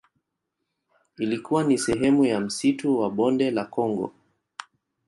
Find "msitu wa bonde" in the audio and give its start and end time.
2.39-3.51